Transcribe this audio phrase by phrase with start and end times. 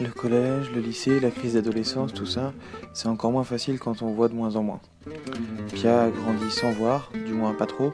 [0.00, 2.54] Le collège, le lycée, la crise d'adolescence, tout ça,
[2.94, 4.80] c'est encore moins facile quand on voit de moins en moins.
[5.74, 7.92] Pia a grandi sans voir, du moins pas trop,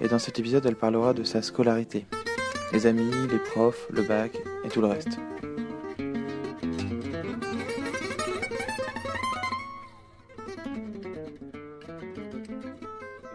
[0.00, 2.06] et dans cet épisode elle parlera de sa scolarité.
[2.72, 4.32] Les amis, les profs, le bac
[4.64, 5.18] et tout le reste.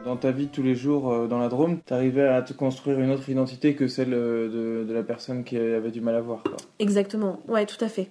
[0.08, 3.12] Dans ta vie tous les jours euh, dans la Drôme, t'arrivais à te construire une
[3.12, 6.46] autre identité que celle euh, de, la personne qui avait du mal à voir.
[6.80, 8.08] Exactement, ouais, tout à fait.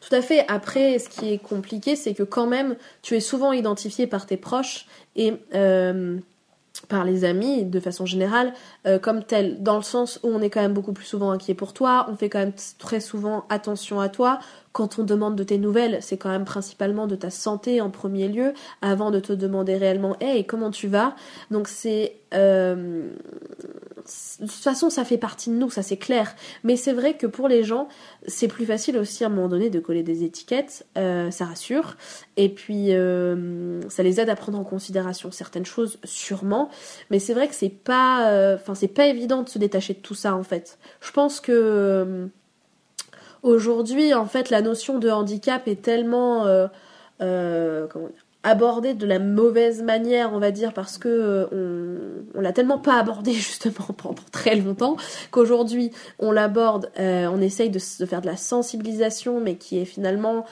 [0.00, 0.44] Tout à fait.
[0.46, 4.36] Après, ce qui est compliqué, c'est que quand même, tu es souvent identifié par tes
[4.36, 4.86] proches
[5.16, 6.18] et euh,
[6.88, 8.52] par les amis, de façon générale,
[8.86, 11.54] euh, comme tel, dans le sens où on est quand même beaucoup plus souvent inquiet
[11.54, 14.38] pour toi, on fait quand même très souvent attention à toi,
[14.72, 18.28] quand on demande de tes nouvelles, c'est quand même principalement de ta santé en premier
[18.28, 21.16] lieu, avant de te demander réellement Hey, comment tu vas?
[21.50, 22.16] Donc c'est.
[22.34, 23.10] Euh,
[24.40, 26.34] de toute façon, ça fait partie de nous, ça c'est clair.
[26.64, 27.88] Mais c'est vrai que pour les gens,
[28.26, 31.96] c'est plus facile aussi à un moment donné de coller des étiquettes, euh, ça rassure.
[32.36, 36.70] Et puis, euh, ça les aide à prendre en considération certaines choses, sûrement.
[37.10, 38.54] Mais c'est vrai que c'est pas.
[38.54, 40.78] Enfin, c'est pas évident de se détacher de tout ça en fait.
[41.00, 42.30] Je pense que
[43.42, 46.66] Aujourd'hui, en fait, la notion de handicap est tellement euh,
[47.22, 47.86] euh,
[48.42, 52.98] abordée de la mauvaise manière, on va dire, parce que euh, on, l'a tellement pas
[52.98, 54.96] abordée justement pendant très longtemps
[55.30, 60.44] qu'aujourd'hui on l'aborde, on essaye de, faire de la sensibilisation, mais qui est finalement,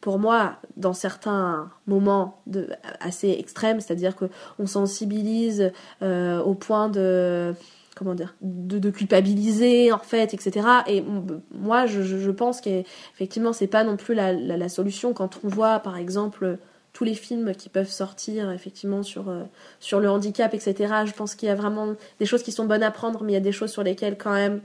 [0.00, 2.68] pour moi, dans certains moments de,
[3.00, 4.26] assez extrêmes, c'est-à-dire que
[4.58, 7.54] on sensibilise au point de
[7.98, 10.66] comment dire, de, culpabiliser en fait, etc.
[10.86, 11.04] Et
[11.50, 16.58] moi, je, pense qu'effectivement, c'est pas non plus la, solution quand on voit, par exemple,
[16.92, 19.44] tous les films qui peuvent sortir effectivement sur, euh,
[19.80, 20.94] sur le handicap, etc.
[21.06, 23.34] Je pense qu'il y a vraiment des choses qui sont bonnes à prendre, mais il
[23.34, 24.60] y a des choses sur lesquelles quand même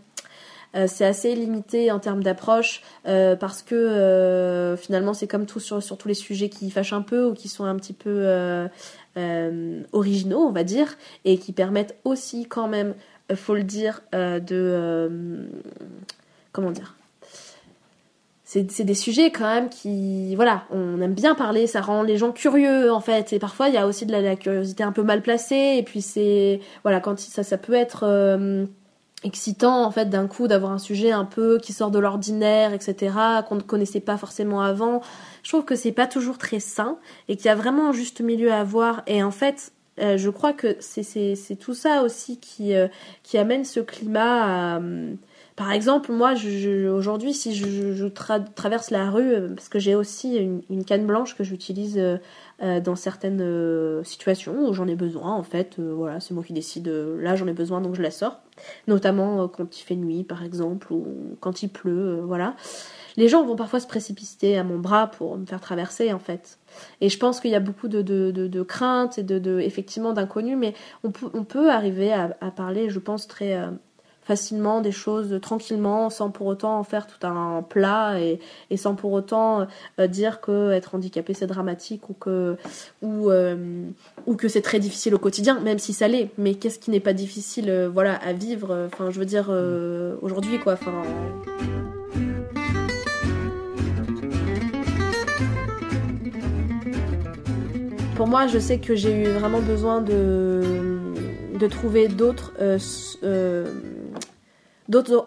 [0.75, 5.84] euh, c'est assez limité en termes d'approche euh, parce que finalement c'est comme tout sur,
[5.84, 8.68] sur tous les sujets qui fâchent un peu ou qui sont un petit peu
[9.91, 12.96] originaux on va dire et qui permettent aussi quand même
[13.35, 14.56] faut le dire, euh, de...
[14.56, 15.45] Euh,
[16.51, 16.95] comment dire
[18.45, 22.31] c'est des sujets quand même qui voilà on aime bien parler ça rend les gens
[22.31, 23.34] curieux en fait.
[23.34, 25.78] Et parfois il y a aussi de la, curiosité un peu mal placée.
[25.79, 28.06] Et puis c'est voilà quand ça ça peut être
[29.23, 33.16] excitant en fait d'un coup d'avoir un sujet un peu qui sort de l'ordinaire etc
[33.50, 35.01] qu'on ne connaissait pas forcément avant.
[35.41, 38.22] Je trouve que c'est pas toujours très sain et qu'il y a vraiment un juste
[38.22, 39.01] milieu à avoir.
[39.07, 42.88] Et en fait euh, je crois que c'est tout ça aussi qui, euh,
[43.36, 44.80] amène ce climat à...
[44.80, 45.14] Euh,
[45.56, 46.34] par exemple, moi,
[46.92, 52.02] aujourd'hui, si je, traverse la rue, parce que j'ai aussi une, canne blanche que j'utilise
[52.59, 57.36] dans certaines situations où j'en ai besoin, en fait, voilà, c'est moi qui décide, là
[57.36, 58.40] j'en ai besoin, donc je la sors.
[58.88, 61.06] Notamment quand il fait nuit, par exemple, ou
[61.40, 62.56] quand il pleut, voilà.
[63.18, 66.57] Les gens vont parfois se précipiter à mon bras pour me faire traverser, en fait.
[67.01, 70.57] Et je pense qu'il y a beaucoup de, de, de, craintes et de, effectivement d'inconnus,
[70.57, 73.68] mais on peut, on peut arriver à, parler, je pense, très euh,
[74.23, 78.40] facilement des choses tranquillement, sans pour autant en faire tout un plat et,
[78.72, 79.68] et sans pour autant
[80.00, 82.57] euh, dire que être handicapé c'est dramatique ou que,
[83.02, 83.84] ou, euh,
[84.25, 86.31] ou que c'est très difficile au quotidien, même si ça l'est.
[86.40, 89.53] Mais qu'est-ce qui n'est pas difficile voilà, à vivre Enfin, je veux dire,
[90.22, 90.75] aujourd'hui, quoi.
[98.23, 100.61] Pour moi, je sais que j'ai eu vraiment besoin de,
[101.59, 102.79] de trouver d'autres euh,
[103.25, 103.67] euh,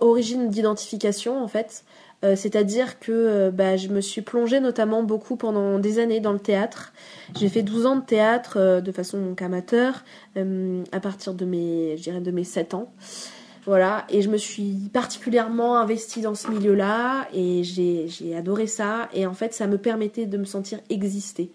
[0.01, 1.85] origines d'identification en fait.
[2.25, 6.39] Euh, c'est-à-dire que bah, je me suis plongée notamment beaucoup pendant des années dans le
[6.39, 6.95] théâtre.
[7.39, 10.03] J'ai fait 12 ans de théâtre de façon amateur
[10.35, 12.91] à partir de mes, de mes 7 ans.
[13.67, 19.09] Voilà, et je me suis particulièrement investie dans ce milieu-là et j'ai adoré ça.
[19.13, 21.51] Et en fait, ça me permettait de me sentir exister.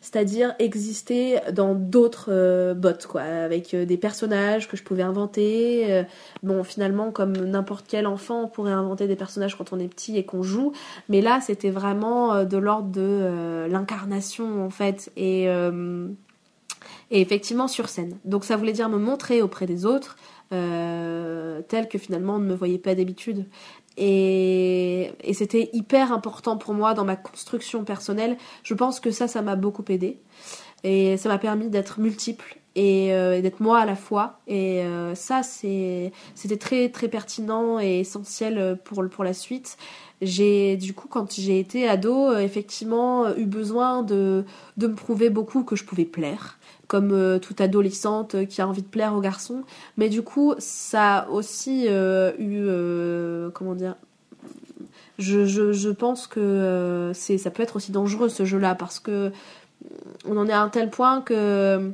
[0.00, 5.92] C'est-à-dire exister dans d'autres euh, bottes, quoi, avec euh, des personnages que je pouvais inventer.
[5.92, 6.04] Euh,
[6.44, 10.16] bon, finalement, comme n'importe quel enfant, on pourrait inventer des personnages quand on est petit
[10.16, 10.70] et qu'on joue.
[11.08, 15.10] Mais là, c'était vraiment de l'ordre de l'incarnation, en fait.
[15.16, 18.16] Et, et effectivement, sur scène.
[18.24, 20.16] Donc ça voulait dire me montrer auprès des autres
[21.68, 23.46] tel que finalement on ne me voyait pas d'habitude.
[23.96, 28.36] Et, et c'était hyper important pour moi dans ma construction personnelle.
[28.62, 30.18] Je pense que ça, ça m'a beaucoup aidé.
[30.84, 34.38] Et ça m'a permis d'être multiple et, euh, d'être moi à la fois.
[34.46, 36.12] Et euh, ça, c'était
[36.58, 39.78] très très pertinent et essentiel pour, pour la suite.
[40.20, 44.44] J'ai du coup, quand j'ai été ado, effectivement, eu besoin de,
[44.76, 46.58] de me prouver beaucoup que je pouvais plaire
[46.88, 49.62] comme euh, toute adolescente euh, qui a envie de plaire aux garçons.
[49.96, 53.96] Mais du coup, ça a aussi euh, eu, comment dire,
[55.18, 59.32] je, je, je pense que c'est ça peut être aussi dangereux ce jeu-là parce que
[60.26, 61.92] on en est à un tel point que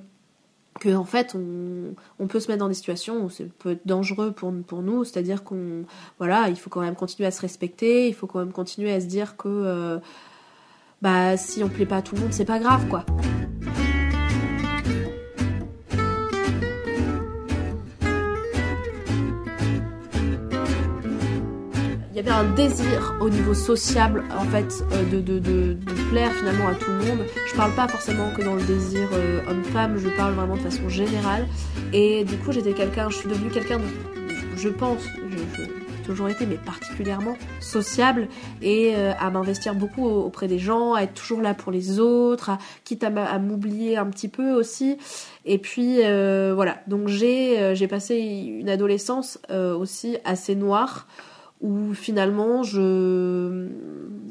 [0.80, 3.86] que en fait on, on, peut se mettre dans des situations où ça peut être
[3.86, 5.84] dangereux pour, pour nous, c'est-à-dire qu'on
[6.18, 9.00] voilà, il faut quand même continuer à se respecter, il faut quand même continuer à
[9.00, 10.00] se dire que
[11.00, 13.04] bah si on plaît pas à tout le monde, c'est pas grave quoi.
[22.12, 25.76] Il y avait un désir au niveau sociable en fait euh, de, de, de,
[26.10, 27.24] plaire finalement à tout le monde.
[27.48, 30.90] Je parle pas forcément que dans le désir euh, homme-femme, je parle vraiment de façon
[30.90, 31.48] générale.
[31.94, 33.80] Et du coup j'étais quelqu'un, je suis devenue quelqu'un,
[34.56, 35.00] je pense,
[35.30, 35.62] je,
[36.04, 38.28] toujours été, mais particulièrement sociable
[38.60, 42.50] et euh, à m'investir beaucoup auprès des gens, à être toujours là pour les autres,
[42.50, 44.98] à, quitte à, m'oublier un petit peu aussi.
[45.46, 51.06] Et puis voilà, donc j'ai j'ai passé une adolescence aussi assez noire
[51.62, 53.68] où finalement je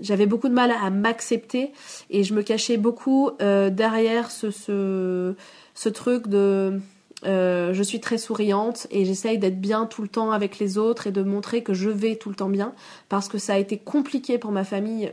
[0.02, 1.72] j'avais beaucoup de mal à m'accepter
[2.10, 5.36] et je me cachais beaucoup euh, derrière ce, ce,
[5.74, 6.80] ce truc de
[7.26, 11.08] euh, je suis très souriante et j'essaye d'être bien tout le temps avec les autres
[11.08, 12.74] et de montrer que je vais tout le temps bien
[13.10, 15.12] parce que ça a été compliqué pour ma famille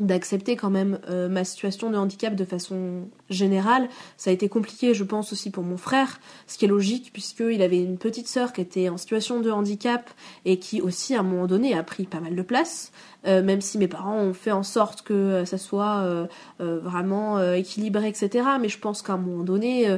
[0.00, 3.88] d'accepter quand même euh, ma situation de handicap de façon générale.
[4.16, 7.62] Ça a été compliqué, je pense, aussi pour mon frère, ce qui est logique puisqu'il
[7.62, 10.10] avait une petite sœur qui était en situation de handicap
[10.44, 12.90] et qui aussi, à un moment donné, a pris pas mal de place,
[13.26, 16.26] euh, même si mes parents ont fait en sorte que euh, ça soit
[16.58, 18.44] vraiment équilibré, etc.
[18.60, 19.96] Mais je pense qu'à un moment donné,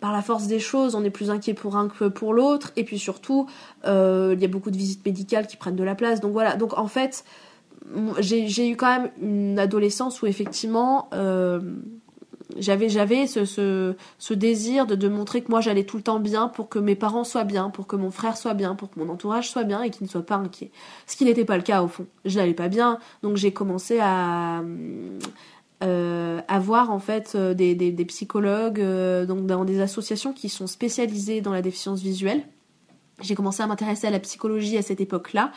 [0.00, 2.72] par la force des choses, on est plus inquiet pour un que pour l'autre.
[2.76, 3.46] Et puis surtout,
[3.84, 3.90] il
[4.40, 6.20] y a beaucoup de visites médicales qui prennent de la place.
[6.20, 7.24] Donc voilà, donc en fait
[8.18, 11.60] j'ai eu quand même une adolescence où effectivement euh,
[12.56, 12.88] j'avais
[13.26, 13.94] ce,
[14.32, 17.44] désir de, montrer que moi j'allais tout le temps bien pour que mes parents soient
[17.44, 20.04] bien, pour que mon frère soit bien, pour que mon entourage soit bien et qu'il
[20.04, 20.70] ne soit pas inquiet.
[21.06, 22.06] Ce qui n'était pas le cas au fond.
[22.24, 24.62] Je n'allais pas bien, donc j'ai commencé à
[25.82, 28.82] euh, avoir en fait euh, des, psychologues
[29.26, 32.44] donc dans des associations qui sont spécialisées dans la déficience visuelle.
[33.20, 35.52] J'ai commencé à m'intéresser à la psychologie à cette époque-là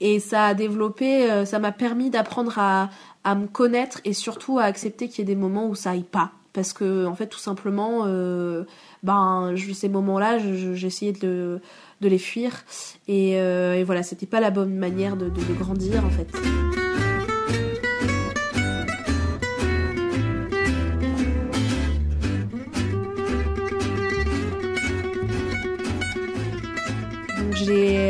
[0.00, 2.90] et ça a développé, euh, ça m'a permis d'apprendre à,
[3.24, 6.02] à me connaître et surtout à accepter qu'il y ait des moments où ça aille
[6.02, 6.32] pas.
[6.52, 8.64] Parce que, en fait, tout simplement, euh,
[9.02, 11.60] ben, ces moments-là, j'essayais de,
[12.00, 12.64] de les fuir.
[13.08, 16.28] Et, euh, et voilà, c'était pas la bonne manière de, de, grandir, en fait.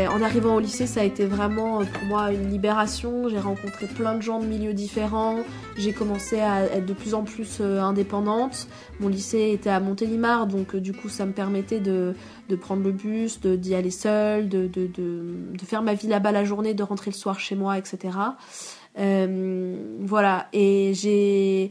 [0.08, 3.29] En arrivant au lycée, ça a été vraiment euh, pour moi une libération.
[3.29, 5.38] J'ai rencontré plein de gens de milieux différents.
[5.76, 8.69] J'ai commencé à être de plus en plus euh, indépendante.
[9.00, 12.14] Mon lycée était à Montélimar, donc euh, du coup, ça me permettait de,
[12.61, 14.70] prendre le bus, d'y aller seule, de,
[15.64, 18.17] faire ma vie là-bas la journée, de rentrer le soir chez moi, etc.
[18.97, 21.70] voilà, et j'ai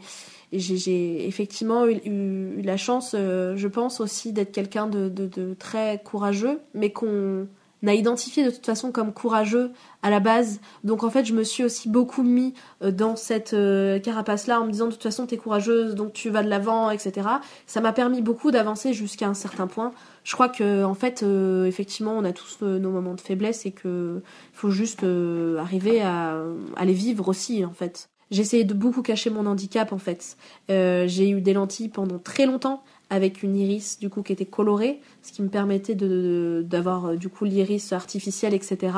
[1.28, 7.48] effectivement eu, la chance, je pense aussi, d'être quelqu'un de, très courageux, mais qu'on
[7.88, 9.72] a identifié de toute façon comme courageux
[10.02, 10.60] à la base.
[10.84, 14.66] Donc en fait, je me suis aussi beaucoup mis euh, dans cette euh, carapace-là en
[14.66, 17.28] me disant de toute façon, t'es courageuse, donc tu vas de l'avant, etc.
[17.66, 19.94] Ça m'a permis beaucoup d'avancer jusqu'à un certain point.
[20.24, 23.72] Je crois que en fait, euh, effectivement, on a tous nos moments de faiblesse et
[23.72, 24.22] que
[24.54, 26.40] faut juste arriver à,
[26.76, 28.10] à les vivre aussi, en fait.
[28.32, 30.36] Essayé de beaucoup cacher mon handicap en fait.
[30.68, 35.02] j'ai eu des lentilles pendant très longtemps avec une iris du coup qui était colorée,
[35.22, 38.98] ce qui me permettait de d'avoir euh, du coup l'iris artificiel, etc.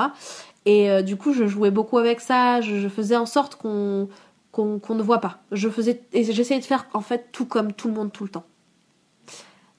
[0.65, 2.61] Et euh, du coup, je jouais beaucoup avec ça.
[2.61, 4.09] Je, faisais en sorte qu'on
[4.51, 5.39] qu'on ne voit pas.
[5.51, 8.29] Je faisais et j'essayais de faire en fait tout comme tout le monde tout le
[8.29, 8.45] temps.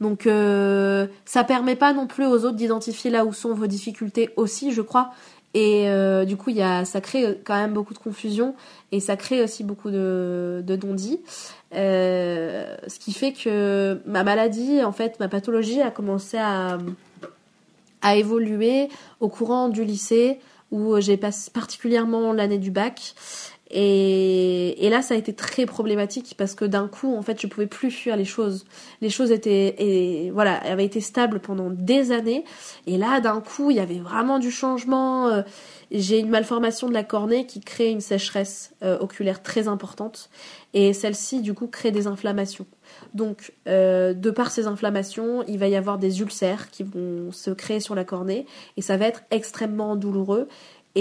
[0.00, 4.30] Donc euh, ça permet pas non plus aux autres d'identifier là où sont vos difficultés
[4.36, 5.10] aussi, je crois.
[5.54, 8.54] Et euh, du coup, y a, ça crée quand même beaucoup de confusion
[8.92, 11.20] et ça crée aussi beaucoup de, de non-dits.
[11.74, 16.78] Euh, ce qui fait que ma maladie, en fait, ma pathologie a commencé à,
[18.02, 18.88] à évoluer
[19.20, 20.38] au courant du lycée
[20.70, 23.14] où j'ai passé particulièrement l'année du bac
[23.70, 27.46] et, et, là, ça a été très problématique parce que d'un coup, en fait, je
[27.46, 28.64] pouvais plus fuir les choses.
[29.02, 32.44] Les choses étaient, et voilà, avaient été stables pendant des années.
[32.86, 35.28] Et là, d'un coup, il y avait vraiment du changement.
[35.28, 35.42] Euh,
[35.90, 40.30] j'ai une malformation de la cornée qui crée une sécheresse euh, oculaire très importante.
[40.72, 42.66] Et celle-ci, du coup, crée des inflammations.
[43.14, 47.50] Donc, euh, de par ces inflammations, il va y avoir des ulcères qui vont se
[47.50, 48.46] créer sur la cornée.
[48.76, 50.48] Et ça va être extrêmement douloureux.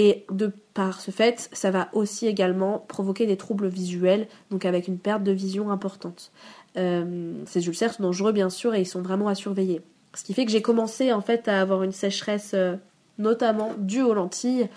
[0.00, 4.86] Et de par ce fait, ça va aussi également provoquer des troubles visuels, donc avec
[4.86, 6.30] une perte de vision importante.
[6.76, 9.82] Euh, ces ulcères sont dangereux bien sûr et ils sont vraiment à surveiller.
[10.14, 12.76] Ce qui fait que j'ai commencé en fait à avoir une sécheresse euh,
[13.18, 14.68] notamment due aux lentilles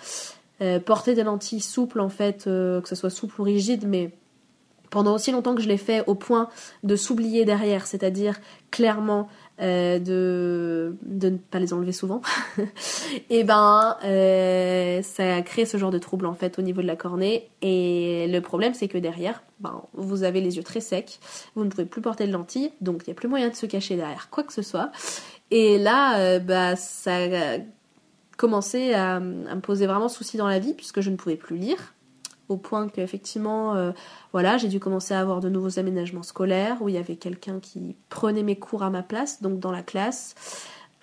[0.85, 4.11] porter des lentilles souples en fait, que ce soit souple ou rigide, mais
[4.91, 6.49] pendant aussi longtemps que je l'ai fait au point
[6.83, 9.27] de s'oublier derrière, c'est-à-dire clairement
[9.59, 12.21] euh, de, de ne pas les enlever souvent,
[13.29, 16.87] et ben euh, ça a créé ce genre de trouble en fait au niveau de
[16.87, 17.49] la cornée.
[17.61, 21.19] Et le problème c'est que derrière, ben, vous avez les yeux très secs,
[21.55, 23.65] vous ne pouvez plus porter de lentilles, donc il n'y a plus moyen de se
[23.65, 24.91] cacher derrière quoi que ce soit.
[25.51, 27.57] Et là, euh, bah, ça a
[28.37, 31.57] commencé à, à me poser vraiment souci dans la vie puisque je ne pouvais plus
[31.57, 31.93] lire
[32.51, 33.91] au point qu'effectivement, euh,
[34.33, 37.59] voilà, j'ai dû commencer à avoir de nouveaux aménagements scolaires où il y avait quelqu'un
[37.59, 40.35] qui prenait mes cours à ma place, donc dans la classe.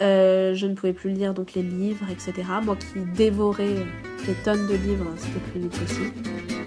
[0.01, 2.49] Euh, je ne pouvais plus lire donc les livres, etc.
[2.63, 3.87] Moi qui dévorais
[4.27, 6.58] des tonnes de livres, c'était plus possible.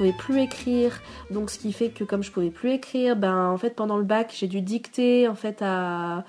[0.00, 0.98] Pouvais plus écrire,
[1.30, 4.04] donc ce qui fait que comme je pouvais plus écrire, ben en fait pendant le
[4.04, 6.24] bac j'ai dû dicter en fait à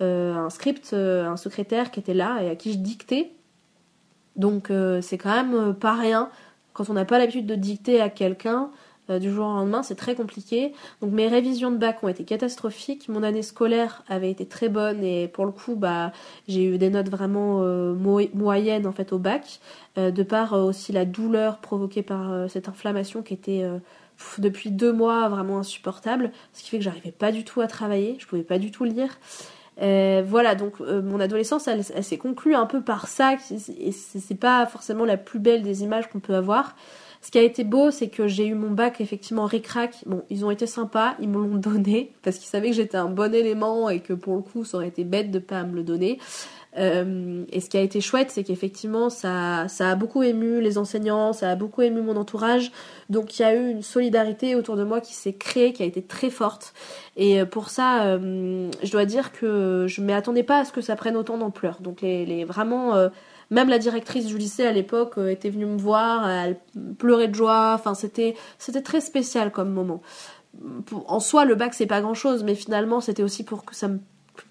[0.00, 3.32] euh, un script, euh, un secrétaire qui était là et à qui je dictais.
[4.36, 6.30] Donc euh, c'est quand même pas rien
[6.72, 8.70] quand on n'a pas l'habitude de dicter à quelqu'un.
[9.10, 10.72] Euh, du jour au lendemain, c'est très compliqué.
[11.00, 13.08] Donc mes révisions de bac ont été catastrophiques.
[13.08, 16.12] Mon année scolaire avait été très bonne et pour le coup, bah,
[16.48, 17.94] j'ai eu des notes vraiment euh,
[18.34, 19.60] moyennes en fait au bac,
[19.98, 23.64] euh, de par aussi la douleur provoquée par cette inflammation qui était
[24.38, 28.16] depuis deux mois vraiment insupportable, ce qui fait que j'arrivais pas du tout à travailler,
[28.18, 29.18] je pouvais pas du tout lire.
[29.78, 35.04] voilà, donc mon adolescence, elle, s'est conclue un peu par ça, et c'est pas forcément
[35.04, 36.74] la plus belle des images qu'on peut avoir.
[37.22, 39.96] Ce qui a été beau, c'est que j'ai eu mon bac effectivement ric-rac.
[40.06, 43.10] Bon, ils ont été sympas, ils me l'ont donné parce qu'ils savaient que j'étais un
[43.10, 45.82] bon élément et que pour le coup, ça aurait été bête de pas me le
[45.82, 46.18] donner.
[46.78, 50.78] Euh, et ce qui a été chouette, c'est qu'effectivement, ça, ça a beaucoup ému les
[50.78, 52.70] enseignants, ça a beaucoup ému mon entourage.
[53.10, 55.86] Donc il y a eu une solidarité autour de moi qui s'est créée, qui a
[55.86, 56.72] été très forte.
[57.16, 60.72] Et euh, pour ça, euh, je dois dire que je ne m'attendais pas à ce
[60.72, 61.80] que ça prenne autant d'ampleur.
[61.80, 62.94] Donc les, les vraiment
[63.50, 66.58] même la directrice du lycée à l'époque euh, était venue me voir, elle
[66.98, 67.72] pleurait de joie.
[67.74, 68.34] Enfin, c'était
[68.82, 70.02] très spécial comme moment.
[71.06, 73.88] En soi, le bac c'est pas grand chose, mais finalement c'était aussi pour que ça
[73.88, 73.98] me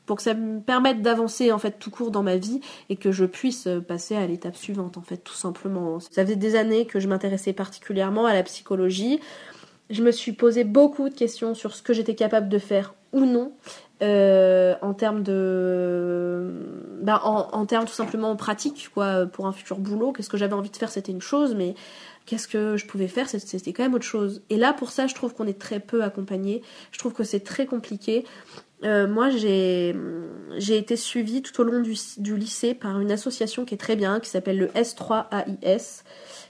[0.05, 3.11] pour que ça me permette d'avancer en fait tout court dans ma vie et que
[3.11, 5.99] je puisse euh, passer à l'étape suivante en fait tout simplement.
[5.99, 9.19] Ça faisait des années que je m'intéressais particulièrement à la psychologie.
[9.89, 13.25] Je me suis posé beaucoup de questions sur ce que j'étais capable de faire ou
[13.25, 13.51] non
[14.01, 16.68] euh, en termes de
[17.01, 20.69] bah, en, termes tout simplement pratique quoi pour un futur boulot qu'est-ce que j'avais envie
[20.69, 21.75] de faire c'était une chose mais
[22.25, 24.41] qu'est-ce que je pouvais faire c'était quand même autre chose.
[24.49, 27.41] Et là pour ça je trouve qu'on est très peu accompagné je trouve que c'est
[27.41, 28.25] très compliqué.
[28.85, 29.93] Euh, moi j'ai
[30.69, 34.29] été suivie tout au long du, lycée par une association qui est très bien qui
[34.29, 36.03] s'appelle le S3AIS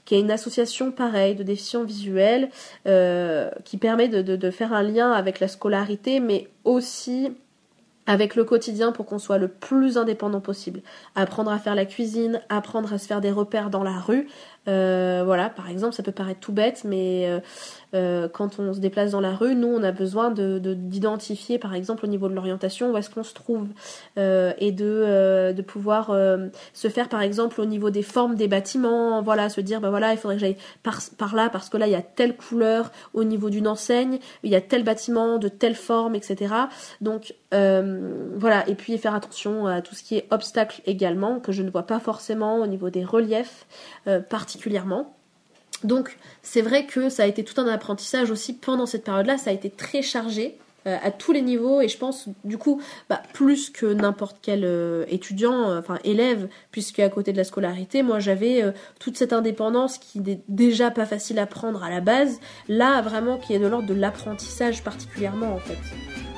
[0.04, 2.50] qui est une association pareille de déficients visuels
[2.86, 7.30] euh, qui permet de, de, faire un lien avec la scolarité, mais aussi
[8.10, 10.82] avec le quotidien pour qu'on soit le plus indépendant possible.
[11.14, 14.26] Apprendre à faire la cuisine, apprendre à se faire des repères dans la rue,
[14.66, 17.40] euh, voilà, par exemple, ça peut paraître tout bête, mais
[17.94, 21.58] euh, euh, quand on se déplace dans la rue, nous, on a besoin de d'identifier,
[21.58, 23.68] par exemple, au niveau de l'orientation, où est-ce qu'on se trouve,
[24.16, 26.16] et de, de pouvoir
[26.72, 30.12] se faire, par exemple, au niveau des formes des bâtiments, voilà, se dire, ben voilà,
[30.12, 32.90] il faudrait que j'aille par, par là, parce que là, il y a telle couleur
[33.14, 36.54] au niveau d'une enseigne, il y a tel bâtiment de telle forme, etc.
[37.00, 41.62] Donc, voilà, et puis faire attention à tout ce qui est obstacle également, que je
[41.62, 43.66] ne vois pas forcément au niveau des reliefs,
[44.04, 45.19] particulièrement particulièrement.
[45.84, 49.50] Donc c'est vrai que ça a été tout un apprentissage aussi pendant cette période-là, ça
[49.50, 51.82] a été très chargé euh, à tous les niveaux.
[51.82, 56.48] Et je pense du coup bah, plus que n'importe quel euh, étudiant, euh, enfin élève,
[56.70, 58.62] puisque à côté de la scolarité, moi j'avais
[58.98, 63.36] toute cette indépendance qui n'est déjà pas facile à prendre à la base, là vraiment
[63.36, 66.29] qui est de l'ordre de l'apprentissage particulièrement en fait.